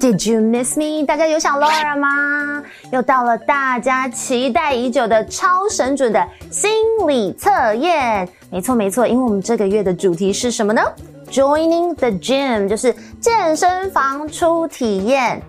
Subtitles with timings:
[0.00, 1.04] Did you miss me?
[1.04, 2.62] 大家有想 Laura 吗？
[2.90, 6.70] 又到了大家期待已久的超神准的心
[7.06, 8.26] 理测验。
[8.48, 10.80] 没错没错，因为我们这个月的主题是什么呢
[11.30, 15.42] ？Joining the gym，就是健身房初体验。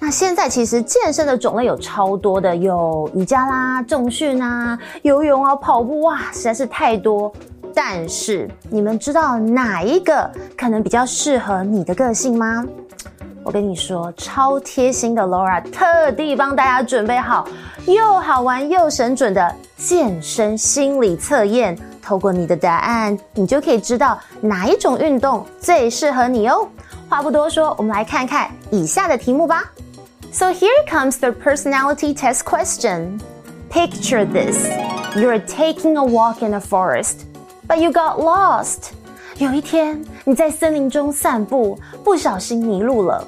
[0.00, 7.32] 那现在其实健身的种类有超多的，有瑜伽啦、重训啊、游泳啊、跑步，哇，实在是太多。
[7.72, 12.64] 但是你们知道哪一个可能比较适合你的个性吗？
[13.43, 17.47] 我跟你说，超贴心的 Laura 特地帮大家准备好
[17.87, 21.77] 又好玩又神准的健身心理测验。
[22.01, 26.67] 透过你的答案，你就可以知道哪一种运动最适合你哦。
[27.07, 29.63] 话不多说，我们来看看以下的题目吧。
[30.31, 33.19] So here comes the personality test question.
[33.71, 34.67] Picture this:
[35.15, 37.21] you're taking a walk in a forest.
[37.67, 38.91] But you got lost.
[39.37, 43.25] 有一天，你在森林中散步，不小心迷路了。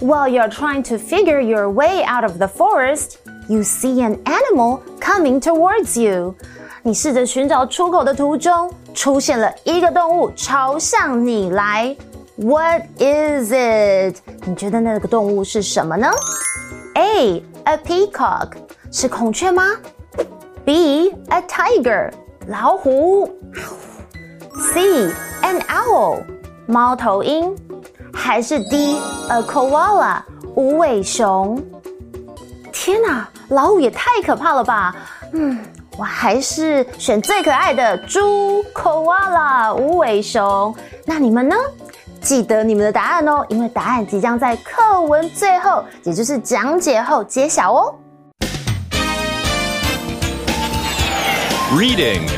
[0.00, 3.16] While you're trying to figure your way out of the forest,
[3.48, 6.34] you see an animal coming towards you.
[6.82, 11.96] 你试着寻找出口的途中，出现了一个动物朝向你来。
[12.36, 14.16] What is it?
[14.44, 16.10] 你觉得那个动物是什么呢？
[16.94, 17.42] A.
[17.64, 18.50] A peacock.
[18.92, 19.64] 是孔雀吗？
[20.64, 21.14] B.
[21.28, 22.10] A tiger.
[22.48, 23.26] 老虎，
[24.72, 25.08] C
[25.42, 26.22] an owl
[26.66, 27.56] 猫头鹰，
[28.13, 28.97] 还是 D
[29.29, 30.21] a koala
[30.55, 31.61] 无尾熊？
[32.71, 34.95] 天哪，老虎也太可怕了吧！
[35.33, 35.57] 嗯，
[35.97, 40.73] 我还是选最可爱的猪 koala 无尾熊。
[41.05, 41.55] 那你们呢？
[42.21, 47.95] 记得你们的答案哦，因为答案即将在课文最后，也就是讲解后揭晓哦。
[51.73, 52.29] Reading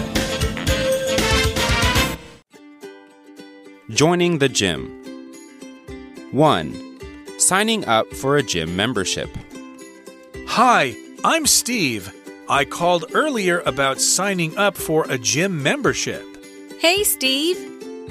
[3.89, 5.02] Joining the gym
[6.33, 7.37] 1.
[7.37, 9.29] Signing up for a gym membership.
[10.47, 12.11] Hi, I'm Steve.
[12.49, 16.25] I called earlier about signing up for a gym membership.
[16.79, 17.57] Hey, Steve.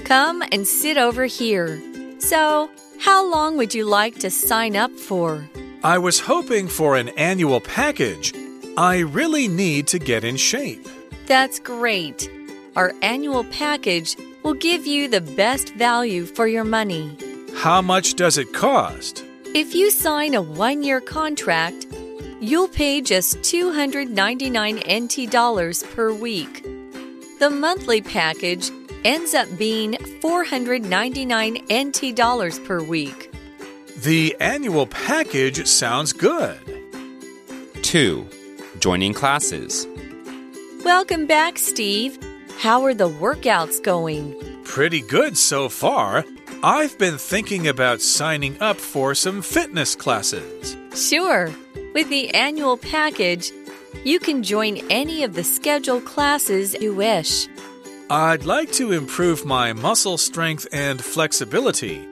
[0.04, 1.82] Come and sit over here.
[2.20, 5.48] So, how long would you like to sign up for?
[5.82, 8.32] I was hoping for an annual package.
[8.76, 10.86] I really need to get in shape.
[11.26, 12.30] That's great.
[12.76, 17.16] Our annual package will give you the best value for your money.
[17.54, 19.24] How much does it cost?
[19.54, 21.86] If you sign a one year contract,
[22.40, 26.64] you'll pay just 299 NT dollars per week.
[27.38, 28.70] The monthly package
[29.04, 33.32] ends up being 499 NT dollars per week.
[33.98, 36.58] The annual package sounds good.
[37.82, 38.26] 2.
[38.80, 39.86] Joining classes.
[40.84, 42.18] Welcome back, Steve.
[42.62, 44.36] How are the workouts going?
[44.62, 46.24] Pretty good so far.
[46.62, 50.76] I've been thinking about signing up for some fitness classes.
[50.94, 51.50] Sure.
[51.92, 53.50] With the annual package,
[54.04, 57.48] you can join any of the scheduled classes you wish.
[58.08, 62.08] I'd like to improve my muscle strength and flexibility.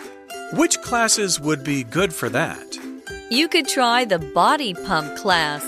[0.55, 2.77] Which classes would be good for that?
[3.31, 5.63] You could try the body pump class.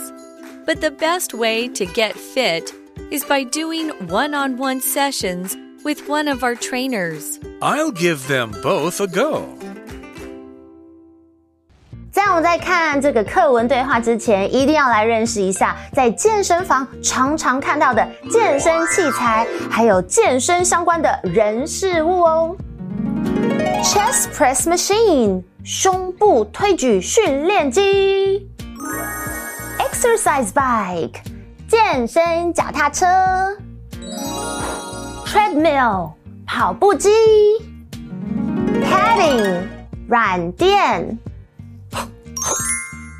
[0.66, 2.72] But the best way to get fit
[3.11, 7.39] is by doing one on one sessions with one of our trainers.
[7.61, 9.43] I'll give them both a go.
[12.11, 22.57] 在我们在看这个课文对话之前，一定要来认识一下在健身房常常看到的健身器材，还有健身相关的人事物哦。
[23.83, 28.49] Chest press machine，胸部推举训练机。
[29.77, 31.30] Exercise bike。
[31.72, 33.06] 健身脚踏车
[35.24, 36.12] ，treadmill
[36.46, 37.08] 跑步机
[38.84, 39.62] ，padding
[40.06, 41.18] 软垫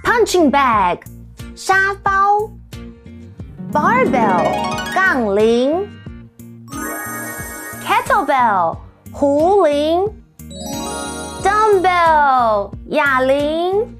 [0.05, 0.99] ，punching bag
[1.55, 2.13] 沙包
[3.73, 5.89] ，barbell 杠铃
[7.83, 8.77] ，kettlebell
[9.11, 10.05] 壶铃
[11.43, 13.99] ，dumbbell 哑铃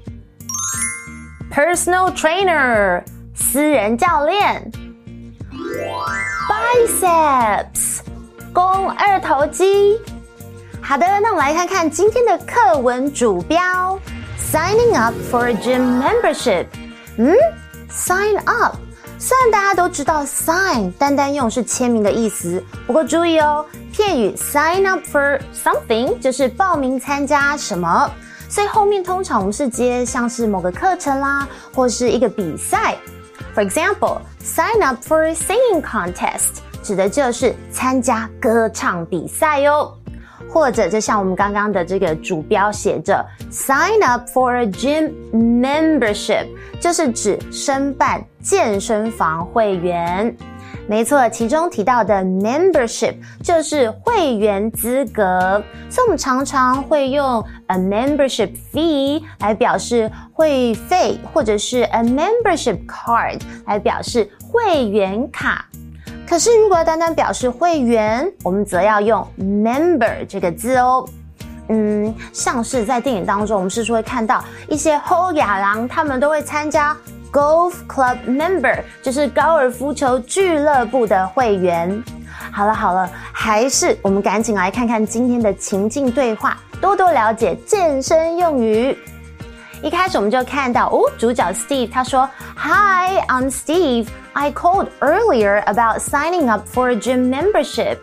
[1.51, 3.03] ，personal trainer。
[3.53, 4.71] 私人教练
[6.49, 7.99] ，biceps，
[8.51, 10.01] 肱二头肌。
[10.81, 13.55] 好的，那我们来看看今天的课文主标
[14.51, 16.65] ：Signing up for a gym membership。
[17.17, 17.35] 嗯
[17.91, 18.75] ，sign up。
[19.19, 28.09] 虽然大家都知道 sign 单单用是签名的意思，不过注意哦，片语 sign up for something 就是报名参加什么，
[28.49, 32.95] 所以后面通常我们是接像是某个课程啦，或是一个比赛。
[33.53, 39.95] For example, sign up for a singing contest 指的就是参加歌唱比赛哟。
[40.49, 46.47] 或者就像我们刚刚的这个主标写着 “sign up for a gym membership”，
[46.79, 50.35] 就是指申办健身房会员。
[50.85, 65.65] 没错，其中提到的 membership 就是会员资格，所以我们常常会用 a membership fee 来表示会费，或者是 a membership card 来表示会员卡。
[66.27, 71.07] 可是，如果单单表示会员，我们则要用 member 这个字哦。
[71.69, 76.95] 嗯，像是在电影当中，我们是说会看到一些后亚郎，他们都会参加
[77.33, 82.01] golf club member，就是高尔夫球俱乐部的会员。
[82.51, 88.95] 好了好了，还是我们赶紧来看看今天的情境对话，多多了解健身用语。
[89.81, 94.07] 一开始我们就看到哦，主角 Steve 他说：“Hi, I'm Steve.
[94.33, 97.97] I called earlier about signing up for a gym membership.”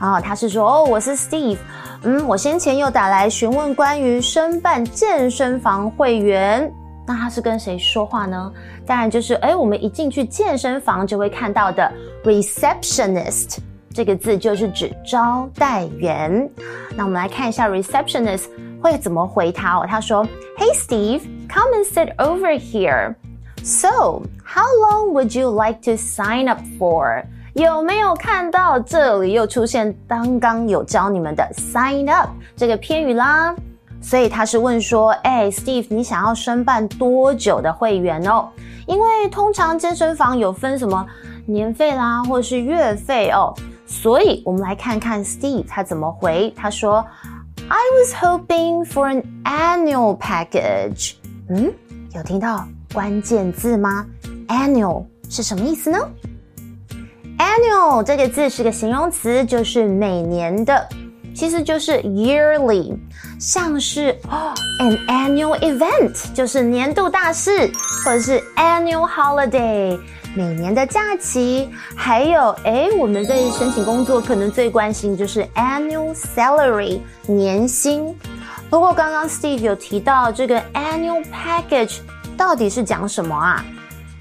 [0.00, 1.58] 哦，他是说哦，我是 Steve。
[2.04, 6.72] 嗯，我先前又打来询问关于申办健身房会员。
[7.08, 8.52] 那他是跟谁说话呢？
[8.86, 11.90] 当然就是哎，我们一进去健身房就会看到的
[12.22, 13.56] receptionist
[13.92, 16.48] 这个字，就是指招待员。
[16.94, 18.44] 那我们来看一下 receptionist。
[18.80, 19.84] 会怎么回他哦？
[19.88, 20.24] 他说
[20.56, 21.22] ：“Hey Steve,
[21.52, 23.16] come and sit over here.
[23.64, 27.24] So, how long would you like to sign up for？”
[27.54, 33.52] 有没有看到这里又出现刚刚有教你们的 “sign up” 这个片语啦？
[34.00, 38.48] 所以他是问说：“哎，Steve，你想要申办多久的会员哦？
[38.86, 41.06] 因为通常健身房有分什么
[41.46, 43.54] 年费啦，或是月费哦。
[43.86, 46.52] 所以我们来看看 Steve 他怎么回。
[46.56, 47.04] 他说。
[47.70, 51.16] I was hoping for an annual package。
[51.50, 51.70] 嗯，
[52.14, 54.06] 有听到关键字吗
[54.46, 55.98] ？Annual 是什么意思呢
[57.36, 60.88] ？Annual 这个字是个形容词，就是每年的，
[61.38, 62.98] 其实就是 yearly，
[63.38, 64.12] 像是
[64.80, 67.70] ，an annual event 就是年度大事，
[68.04, 69.96] 或者是 annual holiday。
[70.34, 78.12] 每年的假期，还有诶，我们在申请工作可能最关心就是 annual salary 年薪。
[78.68, 81.98] 不过刚刚 Steve 有提到这个 annual package
[82.36, 83.64] 到底是讲什么啊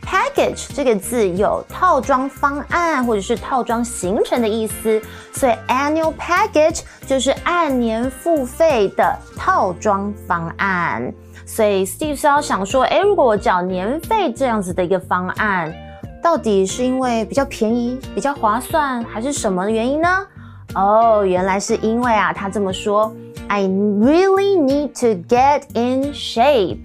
[0.08, 5.02] ？package 这个字有套装方案或者是套装行程的意思，
[5.34, 11.14] 所以 annual package 就是按年付费的套装方案。
[11.46, 15.74] 所以 Steve 是要想说，诶，如果我缴年费这样子的一个方案。
[16.20, 20.28] 到底是因为比较便宜、比较划算，还是什么原因呢？
[20.74, 23.16] 哦，原来是因为啊，他这么说
[23.48, 26.80] ：“I really need to get in shape.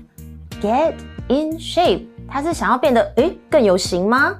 [0.60, 0.94] Get
[1.28, 4.34] in shape。”他是想要变得诶更有型吗？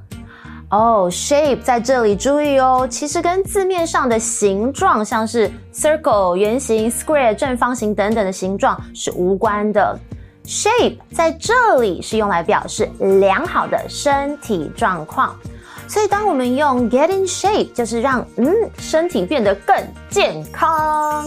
[0.71, 9.99] 哦，shape 在这里注意哦，其实跟字面上的形状，像是 circle 圆形、square 正方形等等的形状是无关的。
[10.47, 12.91] Shape 在这里是用来表示
[13.21, 15.37] 良好的身体状况，
[15.87, 19.77] 所以当我们用 get in shape，就是让嗯身体变得更
[20.09, 21.25] 健康。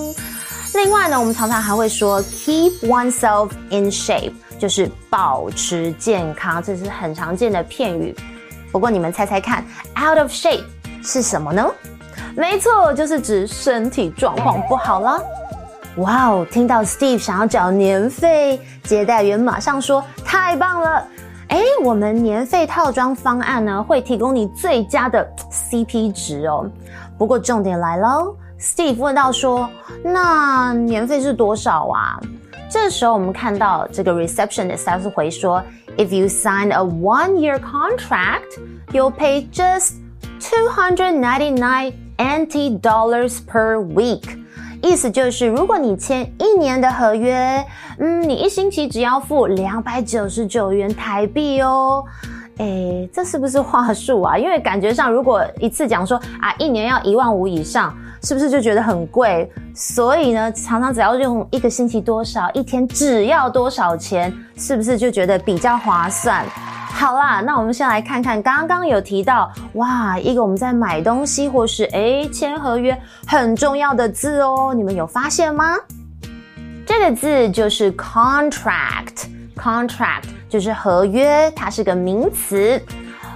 [0.75, 8.13] 另外呢，我们常常还会说 keep oneself in shape，就是保持健康，这是很常见的片语。
[8.71, 9.63] 不过你们猜猜看
[9.97, 10.65] ，out of shape
[11.01, 11.65] 是什么呢？
[12.35, 15.19] 没错，就是指身体状况不好啦。
[15.97, 16.45] 哇哦！
[16.51, 21.07] 听到 Steve 想要缴年费，接待员马上说：“太棒了！
[21.47, 26.69] 诶，我们年费套装方案呢，会提供你最佳的 CP 值哦。
[27.17, 29.69] 不过重点来喽，Steve 问到说
[30.03, 32.19] ：‘那年费是多少啊？’
[32.67, 35.63] 这时候我们看到这个 receptionist 他是回说
[35.97, 38.59] ：‘If you sign a one-year contract,
[38.91, 39.93] you'll pay just
[40.39, 44.23] two hundred ninety-nine NT dollars per week。’
[44.81, 47.65] 意思就是，如果你签一年的合约，
[47.97, 52.03] 嗯，你一星期只要付两百九十九元台币哦。
[52.57, 54.37] 诶，这是不是话术啊？
[54.37, 59.47] 因为感觉上，如果一次讲说啊，一年要一万五以上，是不是就觉得很贵？
[59.75, 66.43] 所以呢，常常只要用一个星期多少，一天只要多少钱，是不是就觉得比较划算？
[66.89, 75.75] 好啦，那我们先来看看刚刚有提到哇，一个我们在买东西或是诶签合约很重要的字哦，你们有发现吗？
[76.83, 82.81] 这个字就是 contract，contract 就是合约，它是个名词。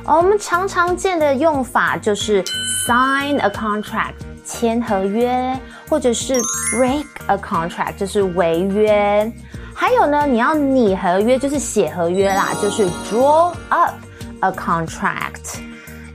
[0.05, 2.43] 我们常常见的用法就是
[2.87, 4.15] sign a contract，
[4.49, 5.55] 签合约，
[5.87, 6.33] 或者是
[6.73, 9.31] break a contract，就是违约。
[9.75, 13.93] 还有呢，你要拟合约就是写合约啦，就是 draw up
[14.39, 15.59] a contract，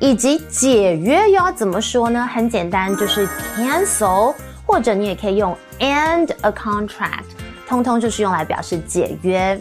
[0.00, 2.26] 以及解约又要怎么说呢？
[2.26, 4.34] 很简单，就是 cancel
[4.66, 7.24] 或者你也可以用 and a contract，
[7.68, 9.58] 通通就是用来表示解约。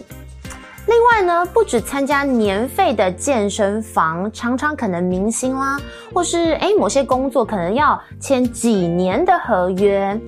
[0.86, 5.80] 另外呢，不止参加年费的健身房，常常可能明星啦，
[6.14, 10.20] 或是诶某些工作可能要签几年的合约。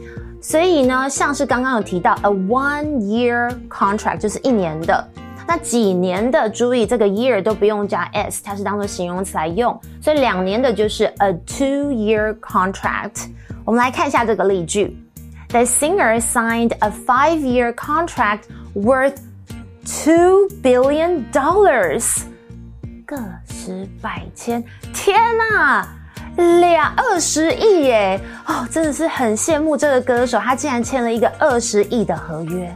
[0.42, 5.06] 所以呢，像是刚刚有提到 a one year contract 就是一年的，
[5.46, 13.28] 那几年的，注意这个 year 都不用加 s，它是当做形容词来用，所以两年的就是 a two year contract。
[13.66, 14.96] 我们来看一下这个例句
[15.50, 18.44] ：The singer signed a five year contract
[18.74, 19.18] worth
[19.85, 22.23] two billion dollars。
[23.07, 23.17] 个
[23.49, 24.63] 十百千，
[24.93, 25.89] 天哪！
[26.37, 28.21] 两二十亿耶！
[28.47, 32.73] 哦，真的是很羡慕这个歌手，他竟然签了一个二十亿的合约。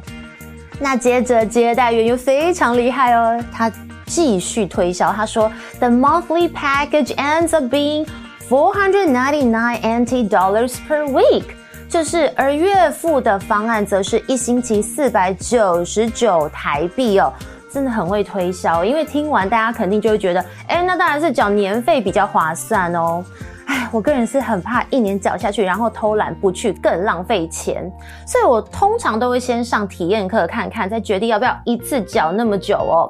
[0.80, 3.70] 那接着接待员又非常厉害哦，他
[4.06, 8.06] 继续推销，他说：“The monthly package ends up being
[8.48, 11.54] four hundred ninety nine NT dollars per week。”
[11.89, 17.34] 就是而月付的方案则是一星期四百九十九台币哦，
[17.74, 18.86] 真的很会推销。
[18.86, 23.25] 因为听完大家肯定就会觉得，哎，那当然是缴年费比较划算哦。
[23.65, 27.91] 哎，我个人是很怕一年缴下去，然后偷懒不去，更浪费钱，
[28.24, 33.10] 所以我通常都会先上体验课看看，再决定要不要一次缴那么久哦。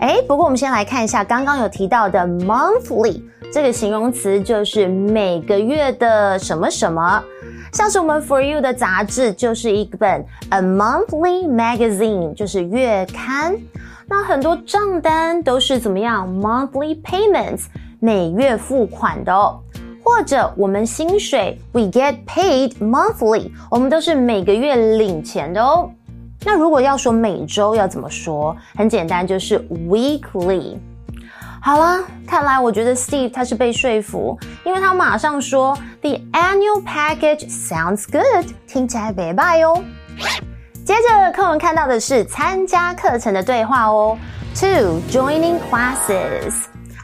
[0.00, 3.22] 哎，不过我们先来看一下刚刚有提到的 monthly
[3.52, 7.22] 这个形容词，就是每个月的什么什么，
[7.72, 13.56] 像是我们 For You 的杂志就是一本 a monthly magazine，就是月刊。
[14.08, 17.64] 那很多账单都是怎么样 monthly payments，
[18.00, 19.60] 每月付款的哦。
[20.02, 25.90] 或者我们薪水，we get paid monthly，我们都是每个月领钱的哦。
[26.44, 28.56] 那如果要说每周要怎么说？
[28.74, 30.78] 很简单，就是 weekly。
[31.68, 39.84] 好啦，看来我觉得 Steve 他是被说服，因为他马上说 the annual package sounds good，听起来没败哦。
[40.82, 44.16] 接着课文看到的是参加课程的对话哦
[44.54, 46.54] To joining classes。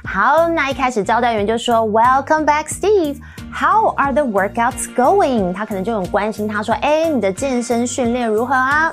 [0.02, 3.18] 好，那一开始招待员就说：“Welcome back, Steve.
[3.52, 8.90] How are the workouts going?” 他可能就很关心，他说：“哎，你的健身训练如何啊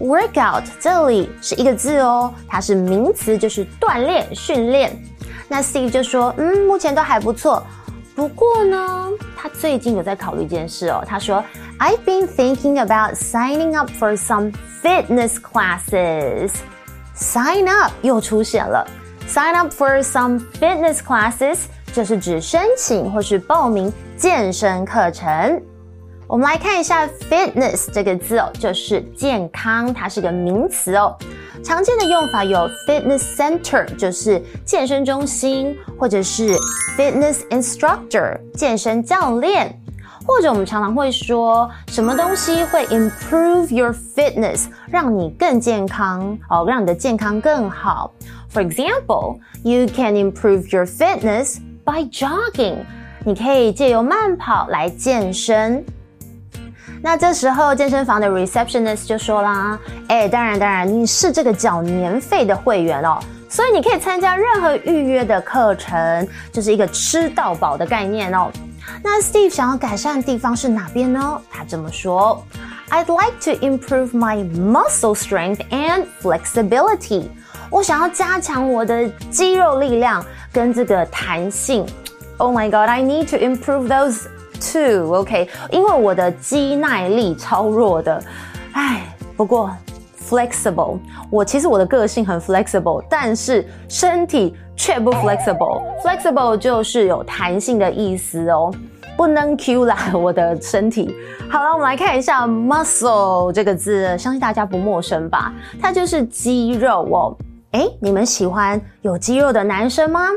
[0.00, 4.96] ？”Workout 这里是一个字哦，它是名词，就是锻炼、训练。
[5.48, 7.62] 那 Steve 就说：“嗯，目前都还不错。
[8.16, 11.04] 不过呢，他最近有在考虑一件事哦。
[11.06, 11.42] 他说
[11.78, 16.52] ：‘I've been thinking about signing up for some fitness classes.’
[17.16, 18.86] Sign up 又出现了。”
[19.26, 21.60] Sign up for some fitness classes
[21.92, 25.60] 就是指申请或是报名健身课程。
[26.34, 31.16] 我们来看一下 fitness 这个字哦，就是健康，它是个名词哦。
[31.62, 36.58] 常见的用法有 fitness center，就是健身中心，或者是
[36.98, 39.80] fitness instructor，健身教练。
[40.26, 48.12] 或者我们常常会说什么东西会 improve your fitness，让你更健康哦，让你的健康更好。
[48.52, 52.78] For example, you can improve your fitness by jogging。
[53.24, 55.84] 你可以借由慢跑来健身。
[57.04, 68.50] 那这时候健身房的 receptionist 就说啦：“哎，当然当然，你是这个缴年费的会员哦，所以你可以参加任何预约的课程，就是一个吃到饱的概念哦。”
[69.04, 71.38] 那 Steve 想要改善的地方是哪边呢？
[71.50, 72.42] 他这么说
[72.88, 77.24] ：“I'd like to improve my muscle strength and flexibility。”
[77.68, 81.84] 我想要加强我的肌肉力量跟这个弹性。
[82.38, 84.22] Oh my God, I need to improve those
[84.72, 85.14] too.
[85.14, 88.22] OK，因为我的肌耐力超弱的。
[88.72, 89.02] 唉，
[89.36, 89.70] 不过
[90.28, 90.98] flexible，
[91.30, 95.82] 我其实我的个性很 flexible，但是身体却不 flexible。
[96.02, 98.74] Flexible 就是有弹性的意思哦，
[99.16, 101.14] 不能 Q 啦我的身体。
[101.50, 105.52] 好了，我们来看一下 muscle 这个字，相信大家不陌生吧？
[105.80, 107.36] 它就是肌肉哦。
[107.72, 110.28] 诶，你们喜欢有肌肉的男生吗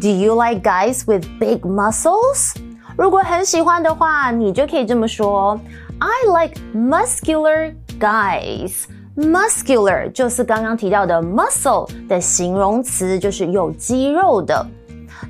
[0.00, 2.54] ？Do you like guys with big muscles？
[3.00, 5.58] 如果很喜欢的话，你就可以这么说
[6.00, 6.10] ：I
[6.44, 8.84] like muscular guys。
[9.16, 14.66] Muscular 就是刚刚提到的 muscle 的形容词，就是有肌肉的。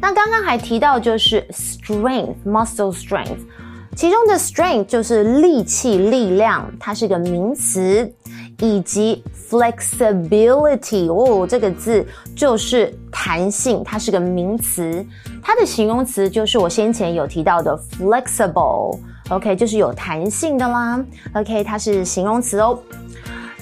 [0.00, 3.38] 那刚刚还提到就是 strength，muscle strength，
[3.94, 8.12] 其中的 strength 就是力气、力量，它是个名词。
[8.60, 15.04] 以及 flexibility 哦，这个字就是弹性，它是个名词。
[15.42, 21.04] 它的形容词就是我先前有提到的 flexible，OK，就是有弹性的啦。
[21.34, 22.78] OK，它是形容词哦。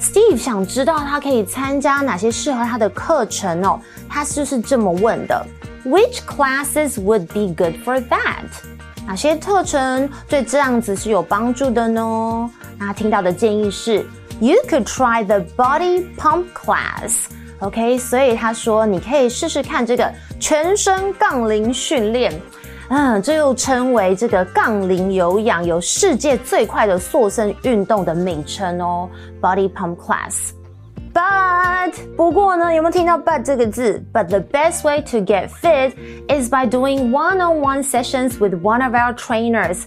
[0.01, 5.47] Steve 想知道他可以参加哪些适合他的课程哦，他就是这么问的。
[5.85, 8.45] Which classes would be good for that？
[9.07, 12.51] 哪些特程对这样子是有帮助的呢？
[12.79, 14.07] 那他听到的建议是
[14.40, 22.34] ，You could try the body pump class。OK，所以他说你可以试试看这个全身杠铃训练。
[22.90, 29.10] 嗯，这又称为这个杠铃有氧，有世界最快的塑身运动的美称哦，
[29.42, 34.04] body pump class。But 不过呢，有没有听到 but 这个字？
[34.12, 35.94] But the best way to get fit
[36.28, 39.84] is by doing one-on-one sessions with one of our trainers。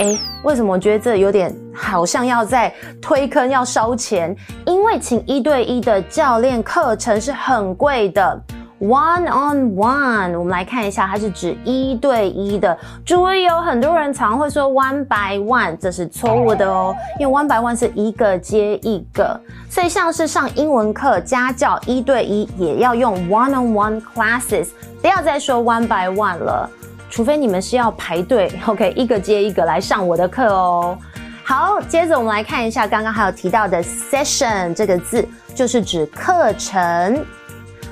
[0.00, 4.34] 诶，为什么我觉得这有点好像要在推坑要烧钱？
[4.64, 8.40] 因为请一对一的教练课程是很贵的。
[8.80, 12.78] One on one，我们来看一下，它是指一对一的。
[13.04, 19.38] 注意有很多人常会说 one by one，这是错误的哦，因为 one by one 是一个接一个，
[19.68, 24.68] 所以像是上英文课家教一对一，也要用 one on one classes，
[25.02, 26.70] 不要再说 one by one 了，
[27.10, 30.96] 除非你们是要排队，OK，一个接一个来上我的课哦。
[31.44, 37.26] 好，接着我们来看一下刚刚还有提到的 session 这个字，就是指课程。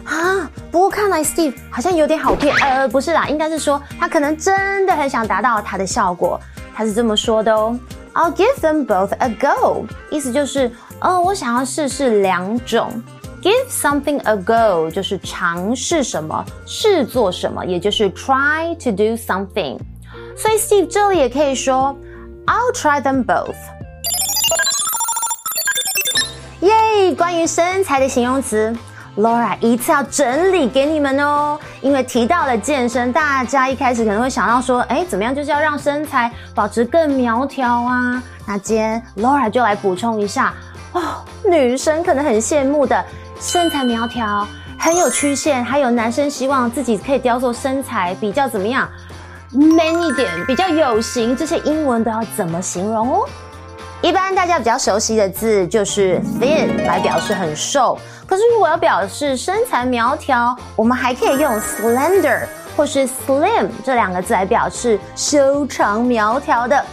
[0.05, 6.41] 啊，不过看来 Steve 好像有点好骗，呃，不是啦，应该是说他可能真的很想达到他的效果，
[6.73, 7.77] 他是这么说的哦。
[8.15, 10.71] I'll give them both a go，意思就是，
[11.01, 13.03] 哦，我想要试试两种。
[13.41, 19.79] Give something a go 就是尝试什么，试做什么，也就是 try to do something。
[20.37, 21.97] 所以 Steve 这里也可以说
[22.47, 23.55] ，I'll try them both。
[26.61, 28.75] 耶，关于身材的形容词。
[29.17, 38.23] Laura 一次要整理给你们哦，因为提到了健身，大家一开始可能会想到说，诶，怎么样就是要让身材保持更苗条啊？
[38.47, 40.55] 那今天 Laura 就来补充一下
[40.93, 41.03] 哦，
[41.45, 43.05] 女生可能很羡慕的
[43.41, 44.47] 身材苗条，
[44.79, 48.89] 很有曲线，还有男生希望自己可以雕塑身材比较怎么样
[49.53, 53.29] ，man 一点，比较有型，这些英文都要怎么形容哦？
[54.03, 57.99] 一般大家比较熟悉的字就是 thin 来表示很瘦。
[58.27, 62.41] 可是，如果要表示身材苗条，我们还可以用 slender
[62.77, 66.85] 或是 slim 这两个字来表示修长苗条的。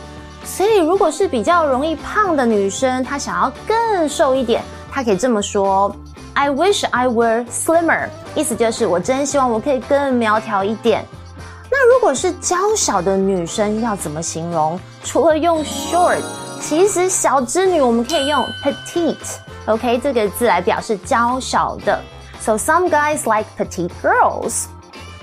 [0.44, 5.94] 所以，如果是比较容易胖的女生，她想要更瘦一点，她可以这么说
[6.36, 8.08] ：I wish I were slimmer。
[8.36, 11.04] 意思就是我真希望我可以更苗条一点。
[11.72, 14.80] 那如果是娇小的女生，要怎么形容？
[15.04, 16.22] 除了用 short，
[16.62, 19.38] 其实小织女我们可以用 petite。
[19.66, 22.00] OK，这个字来表示娇小的。
[22.40, 24.66] So some guys like petite girls。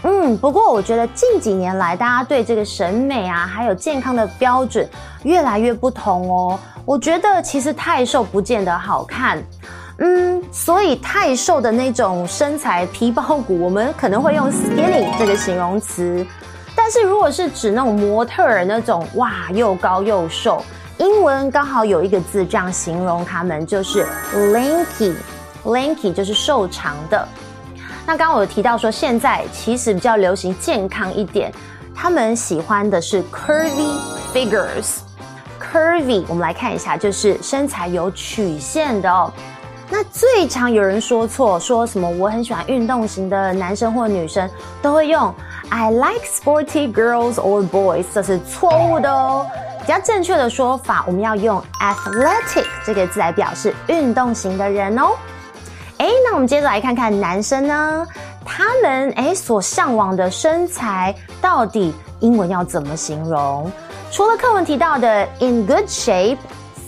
[0.02, 4.88] 嗯，不过我觉得近几年来，大家对这个审美啊，还有健康的标准
[5.22, 6.58] 越来越不同哦。
[6.84, 9.40] 我觉得其实太瘦不见得好看。
[10.04, 16.26] 嗯，所以太瘦的那种身材皮包骨，我们可能会用 skinny 这个形容词。
[16.74, 20.60] 但是如果是指那种模特儿那种，哇，又高又瘦。
[20.98, 27.28] 英文刚好有一个字这样形容他们，就是 lanky，lanky 就是瘦长的。
[28.04, 31.52] 那刚刚我有提到说，现在其实比较流行健康一点，
[31.94, 34.00] 他们喜欢的是 curvy
[34.34, 34.96] figures。
[35.60, 39.32] curvy 我们来看一下，就是身材有曲线的哦。
[39.92, 44.48] 那最常有人说错，说什么我很喜欢运动型的男生或女生，
[44.80, 45.30] 都会用
[45.68, 49.46] I like sporty girls or boys，这是错误的哦。
[49.82, 55.10] 比较正确的说法，我们要用 athletic 这个字来表示运动型的人哦。
[55.98, 58.06] 诶，那我们接着来看看男生呢，
[58.46, 63.70] 他们诶所向往的身材到底英文要怎么形容？
[64.10, 66.38] 除了课文提到的 in good shape、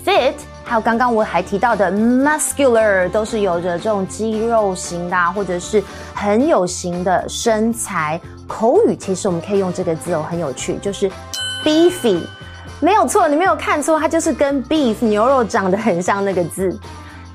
[0.06, 0.32] fit，
[0.64, 5.83] 还有刚刚我还提到的 muscular，都是有着这种肌肉型的，或者是
[6.14, 8.20] 很有型的身材。
[8.46, 11.11] 口语其实我们可以用这个字哦，很有趣，就是
[11.64, 12.20] beefy。
[12.81, 16.79] 没有错，你没有看错，它就是跟 beef 牛肉长得很像那个字。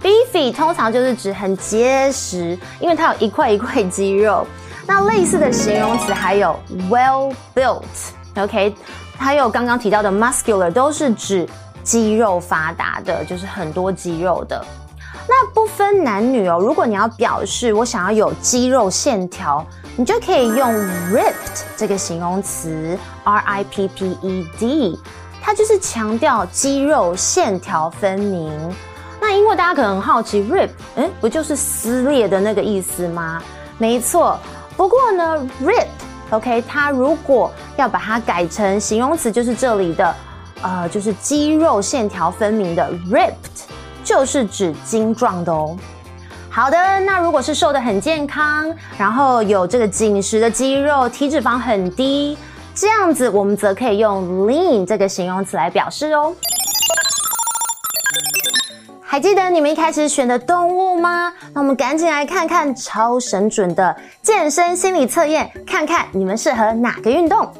[0.01, 4.45] beefy 通常就是指很结实，因为它有一块一块肌肉。
[4.85, 8.75] 那类似的形容词还有 well built，OK，
[9.17, 11.47] 还有刚刚提到的 muscular，都是指
[11.89, 14.63] 肌肉发达的，就是很多肌肉的。
[15.27, 20.71] 那不分男女哦，如果你要表示我想要有肌肉线条，你就可以用
[21.11, 24.99] ripped 这个形容词，R I P P E D。
[25.41, 28.53] 它就是强调肌肉线条分明。
[29.19, 33.41] 那因为大家可能很好奇，rip，诶，不就是撕裂的那个意思吗？
[33.79, 34.37] 没错。
[34.77, 40.15] 不过呢，rip，OK，它如果要把它改成形容词，就是这里的，
[40.61, 43.63] 呃，就是肌肉线条分明的，ripped，
[44.03, 45.77] 就是指精壮的哦。
[46.49, 52.37] 好的，那如果是瘦得很健康，然后有这个紧实的肌肉，体脂肪很低。
[52.75, 56.33] 这样子我们则可以用 lean 这个形容词来表示哦。
[59.01, 61.33] 还记得你们一开始选的动物吗？
[61.53, 67.51] 那我们赶紧来看看超神准的健身心理测验，看看你们适合哪个运动。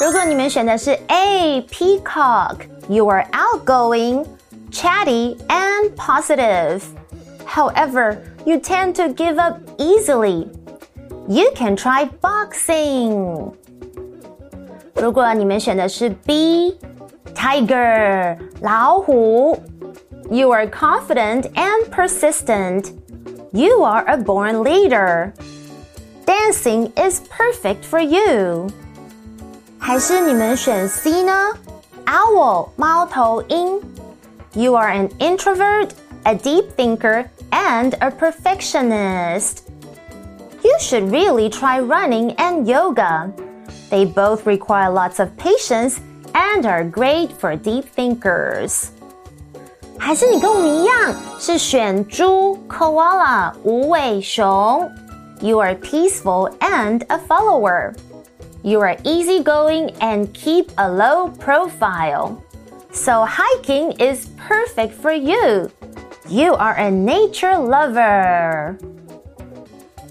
[0.00, 4.26] 如果你们选的是 A Peacock，you are outgoing,
[4.70, 6.82] chatty and positive.
[7.46, 10.48] However, you tend to give up easily.
[11.28, 13.52] You can try boxing.
[14.94, 16.78] 如果你们选的是 B
[17.34, 19.58] Tiger，老虎。
[20.30, 22.92] You are confident and persistent.
[23.52, 25.32] You are a born leader.
[26.24, 28.68] Dancing is perfect for you.
[29.78, 31.32] 还是你们选 C 呢？
[32.06, 33.80] Owl 猫头鹰
[34.54, 35.90] You are an introvert,
[36.24, 39.58] a deep thinker, and a perfectionist.
[40.62, 43.30] You should really try running and yoga.
[43.90, 45.96] They both require lots of patience
[46.32, 48.86] and are great for deep thinkers.
[49.98, 54.90] 还是你跟我们一样是选猪 koala 无尾熊？
[55.40, 57.94] You are peaceful and a follower.
[58.62, 62.36] You are easygoing and keep a low profile.
[62.92, 65.70] So hiking is perfect for you.
[66.28, 68.76] You are a nature lover.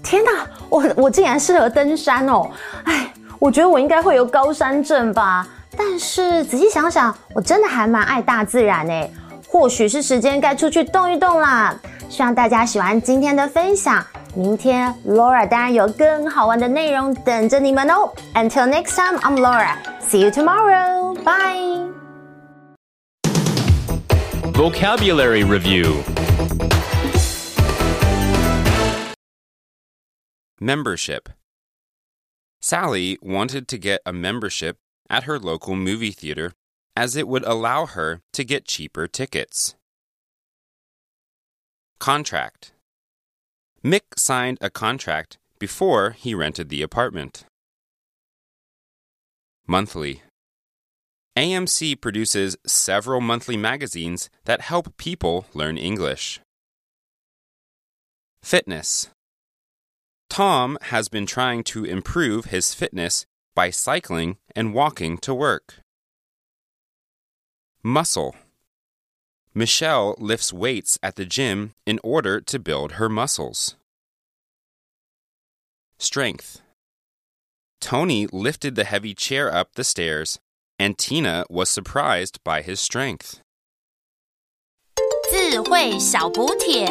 [0.02, 2.50] 天哪，我我竟然适合登山哦！
[2.84, 5.48] 哎，我觉得我应该会有高山症吧。
[5.76, 9.10] 但是仔细想想，我真的还蛮爱大自然诶。
[9.48, 11.74] 或许是时间该出去动一动啦！
[12.08, 14.04] 希望大家喜欢今天的分享。
[14.38, 18.12] 明天 Laura 当然有更好玩的内容等着你们哦。
[18.34, 19.76] Until next time, I'm Laura.
[20.00, 21.14] See you tomorrow.
[21.22, 21.92] Bye.
[24.52, 26.04] Vocabulary Review
[30.60, 31.28] Membership
[32.60, 34.78] Sally wanted to get a membership
[35.10, 36.52] at her local movie theater
[36.96, 39.74] as it would allow her to get cheaper tickets.
[41.98, 42.72] Contract
[43.83, 47.45] Mick signed a contract before he rented the apartment.
[49.67, 50.21] Monthly
[51.37, 56.41] AMC produces several monthly magazines that help people learn English.
[58.43, 59.09] Fitness
[60.29, 65.79] Tom has been trying to improve his fitness by cycling and walking to work.
[67.81, 68.35] Muscle.
[69.58, 73.76] Michelle lifts weights at the gym in order to build her muscles.
[75.98, 76.60] Strength.
[77.80, 80.38] Tony lifted the heavy chair up the stairs,
[80.78, 83.40] and Tina was surprised by his strength.
[85.30, 86.86] 智慧小补帖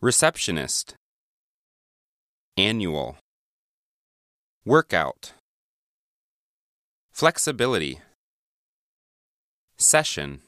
[0.00, 0.94] Receptionist.
[2.56, 3.16] Annual.
[4.64, 5.32] Workout.
[7.12, 8.00] Flexibility.
[9.77, 10.41] Session.